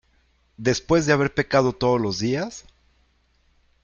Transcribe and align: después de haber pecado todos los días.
después 0.57 1.05
de 1.05 1.13
haber 1.13 1.35
pecado 1.35 1.73
todos 1.73 2.01
los 2.01 2.17
días. 2.17 2.65